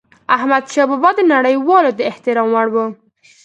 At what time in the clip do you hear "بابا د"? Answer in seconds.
0.91-1.19